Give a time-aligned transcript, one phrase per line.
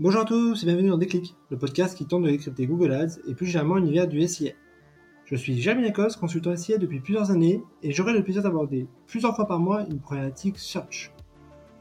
[0.00, 3.18] Bonjour à tous et bienvenue dans Déclic, le podcast qui tente de décrypter Google Ads
[3.26, 4.52] et plus généralement l'univers du SIA.
[5.24, 9.34] Je suis Jérémy Lacoste, consultant SIA depuis plusieurs années et j'aurai le plaisir d'aborder plusieurs
[9.34, 11.10] fois par mois une problématique search.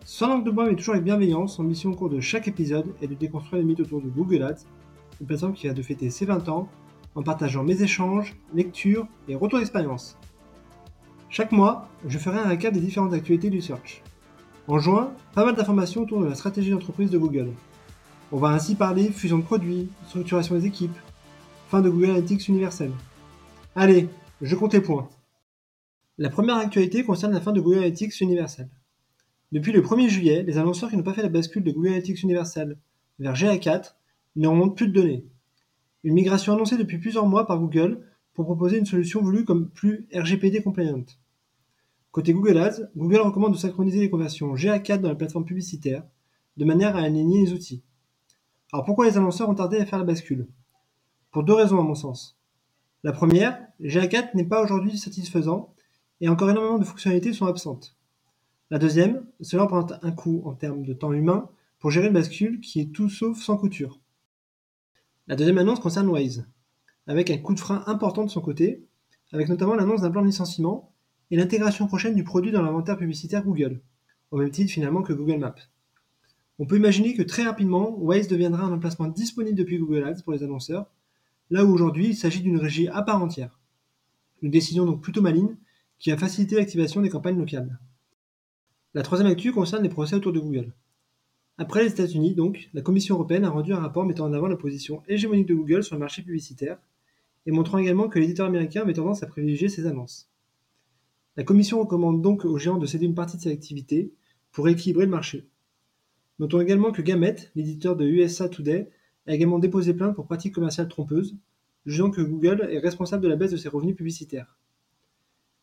[0.04, 2.88] Sans langue de bois mais toujours avec bienveillance, mon mission au cours de chaque épisode
[3.04, 4.66] est de déconstruire les mythes autour de Google Ads,
[5.22, 6.70] une plateforme qui va de fêter ses 20 ans
[7.14, 10.18] en partageant mes échanges, lectures et retours d'expérience.
[11.30, 14.02] Chaque mois, je ferai un récap des différentes actualités du search.
[14.68, 17.52] En juin, pas mal d'informations autour de la stratégie d'entreprise de Google.
[18.34, 20.98] On va ainsi parler fusion de produits, structuration des équipes,
[21.70, 22.92] fin de Google Analytics universel.
[23.74, 24.10] Allez,
[24.42, 25.08] je compte les points.
[26.18, 28.68] La première actualité concerne la fin de Google Analytics universel.
[29.54, 32.22] Depuis le 1er juillet, les annonceurs qui n'ont pas fait la bascule de Google Analytics
[32.22, 32.78] universel
[33.18, 33.94] vers GA4
[34.36, 35.26] ne remontent plus de données.
[36.04, 40.06] Une migration annoncée depuis plusieurs mois par Google pour proposer une solution voulue comme plus
[40.14, 41.06] RGPD compliant.
[42.12, 46.04] Côté Google Ads, Google recommande de synchroniser les conversions GA4 dans la plateforme publicitaire
[46.58, 47.84] de manière à aligner les outils.
[48.74, 50.48] Alors pourquoi les annonceurs ont tardé à faire la bascule?
[51.32, 52.38] Pour deux raisons à mon sens.
[53.04, 55.74] La première, GA4 n'est pas aujourd'hui satisfaisant
[56.20, 57.96] et encore énormément de fonctionnalités sont absentes.
[58.70, 62.60] La deuxième, cela représente un coût en termes de temps humain pour gérer une bascule
[62.60, 64.02] qui est tout sauf sans couture.
[65.28, 66.46] La deuxième annonce concerne Waze,
[67.06, 68.86] avec un coup de frein important de son côté,
[69.32, 70.92] avec notamment l'annonce d'un plan de licenciement
[71.32, 73.82] et l'intégration prochaine du produit dans l'inventaire publicitaire Google,
[74.32, 75.56] au même titre finalement que Google Maps.
[76.60, 80.34] On peut imaginer que très rapidement, Waze deviendra un emplacement disponible depuis Google Ads pour
[80.34, 80.88] les annonceurs,
[81.52, 83.60] là où aujourd'hui il s'agit d'une régie à part entière.
[84.42, 85.56] Une décision donc plutôt maligne
[86.00, 87.80] qui a facilité l'activation des campagnes locales.
[88.94, 90.74] La troisième actu concerne les procès autour de Google.
[91.60, 94.56] Après les États-Unis, donc, la Commission européenne a rendu un rapport mettant en avant la
[94.56, 96.78] position hégémonique de Google sur le marché publicitaire
[97.46, 100.30] et montrant également que l'éditeur américain avait tendance à privilégier ses annonces.
[101.36, 104.12] La Commission recommande donc aux géants de céder une partie de ses activités
[104.52, 105.48] pour rééquilibrer le marché.
[106.40, 108.90] Notons également que Gamet, l'éditeur de USA Today,
[109.26, 111.36] a également déposé plainte pour pratiques commerciales trompeuses,
[111.86, 114.58] jugeant que Google est responsable de la baisse de ses revenus publicitaires.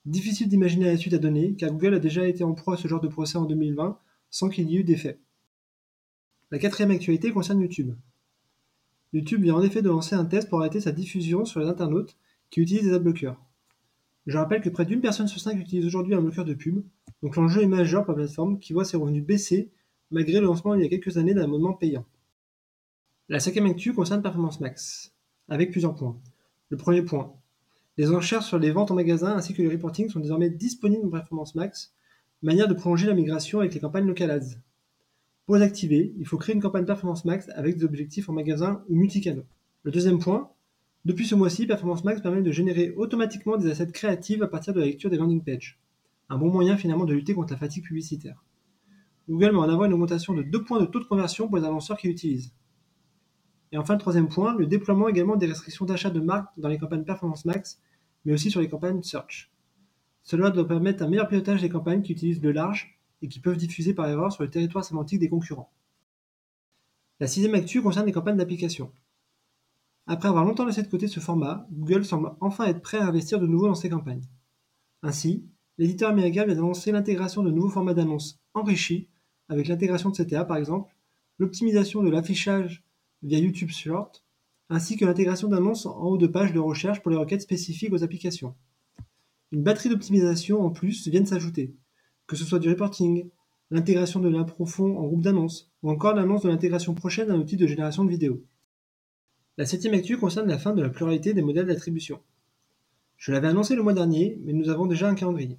[0.05, 2.89] Difficile d'imaginer la suite à donner, car Google a déjà été en proie à ce
[2.89, 3.98] genre de procès en 2020
[4.30, 5.18] sans qu'il y ait eu d'effet.
[6.51, 7.95] La quatrième actualité concerne YouTube.
[9.12, 12.17] YouTube vient en effet de lancer un test pour arrêter sa diffusion sur les internautes
[12.51, 13.41] qui utilisent des adblockers.
[14.27, 16.83] Je rappelle que près d'une personne sur cinq utilise aujourd'hui un bloqueur de pub,
[17.23, 19.70] donc l'enjeu est majeur pour la plateforme qui voit ses revenus baisser
[20.11, 22.05] malgré le lancement il y a quelques années d'un abonnement payant.
[23.29, 25.15] La cinquième actu concerne Performance Max,
[25.48, 26.20] avec plusieurs points.
[26.69, 27.35] Le premier point,
[27.97, 31.11] les enchères sur les ventes en magasin ainsi que les reporting sont désormais disponibles en
[31.11, 31.95] Performance Max,
[32.42, 34.59] manière de prolonger la migration avec les campagnes local ads.
[35.47, 38.83] Pour les activer, il faut créer une campagne Performance Max avec des objectifs en magasin
[38.89, 39.45] ou multicanaux.
[39.85, 40.51] Le deuxième point,
[41.05, 44.81] depuis ce mois-ci, Performance Max permet de générer automatiquement des assets créatives à partir de
[44.81, 45.79] la lecture des landing pages.
[46.31, 48.42] Un bon moyen finalement de lutter contre la fatigue publicitaire.
[49.29, 51.64] Google met en avant une augmentation de 2 points de taux de conversion pour les
[51.64, 52.52] annonceurs qui l'utilisent.
[53.73, 56.79] Et enfin, le troisième point, le déploiement également des restrictions d'achat de marques dans les
[56.79, 57.80] campagnes Performance Max,
[58.24, 59.51] mais aussi sur les campagnes Search.
[60.23, 63.57] Cela doit permettre un meilleur pilotage des campagnes qui utilisent le large et qui peuvent
[63.57, 65.73] diffuser par erreur sur le territoire sémantique des concurrents.
[67.20, 68.92] La sixième actu concerne les campagnes d'application.
[70.06, 73.41] Après avoir longtemps laissé de côté ce format, Google semble enfin être prêt à investir
[73.41, 74.24] de nouveau dans ses campagnes.
[75.02, 75.46] Ainsi,
[75.79, 79.08] l'éditeur américain vient d'annoncer l'intégration de nouveaux formats d'annonces enrichis,
[79.48, 80.94] avec l'intégration de CTA par exemple,
[81.38, 82.82] l'optimisation de l'affichage
[83.22, 84.24] via YouTube Short,
[84.70, 88.05] ainsi que l'intégration d'annonces en haut de page de recherche pour les requêtes spécifiques aux
[88.05, 88.55] applications.
[89.52, 91.74] Une batterie d'optimisation en plus vient de s'ajouter,
[92.27, 93.28] que ce soit du reporting,
[93.70, 97.66] l'intégration de l'improfond en groupe d'annonces, ou encore l'annonce de l'intégration prochaine d'un outil de
[97.66, 98.42] génération de vidéos.
[99.56, 102.20] La septième actu concerne la fin de la pluralité des modèles d'attribution.
[103.16, 105.58] Je l'avais annoncé le mois dernier, mais nous avons déjà un calendrier.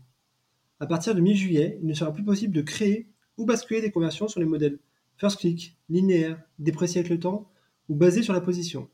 [0.80, 3.08] À partir de mi-juillet, il ne sera plus possible de créer
[3.38, 4.80] ou basculer des conversions sur les modèles
[5.18, 7.50] first click, linéaire, déprécié avec le temps
[7.90, 8.90] ou basé sur la position.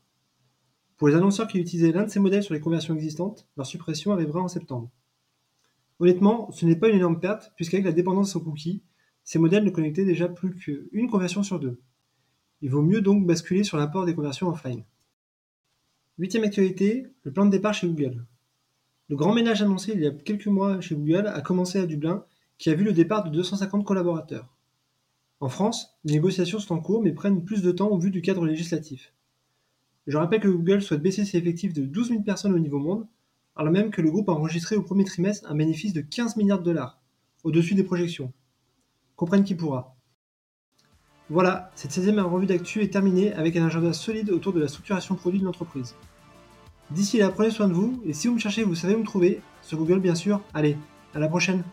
[0.96, 4.12] Pour les annonceurs qui utilisaient l'un de ces modèles sur les conversions existantes, leur suppression
[4.12, 4.90] arrivera en septembre.
[5.98, 8.82] Honnêtement, ce n'est pas une énorme perte, puisqu'avec la dépendance aux cookies,
[9.24, 11.80] ces modèles ne connectaient déjà plus qu'une conversion sur deux.
[12.60, 14.84] Il vaut mieux donc basculer sur l'apport des conversions offline.
[16.18, 18.24] Huitième actualité, le plan de départ chez Google.
[19.08, 22.24] Le grand ménage annoncé il y a quelques mois chez Google a commencé à Dublin,
[22.62, 24.48] qui a vu le départ de 250 collaborateurs.
[25.40, 28.22] En France, les négociations sont en cours mais prennent plus de temps au vu du
[28.22, 29.12] cadre législatif.
[30.06, 33.08] Je rappelle que Google souhaite baisser ses effectifs de 12 000 personnes au niveau monde,
[33.56, 36.60] alors même que le groupe a enregistré au premier trimestre un bénéfice de 15 milliards
[36.60, 37.02] de dollars,
[37.42, 38.32] au-dessus des projections.
[39.16, 39.96] Comprenne qui pourra.
[41.30, 45.16] Voilà, cette 16e revue d'actu est terminée avec un agenda solide autour de la structuration
[45.16, 45.96] produit de l'entreprise.
[46.92, 49.04] D'ici là, prenez soin de vous, et si vous me cherchez, vous savez où me
[49.04, 50.40] trouver, sur Google bien sûr.
[50.54, 50.76] Allez,
[51.12, 51.64] à la prochaine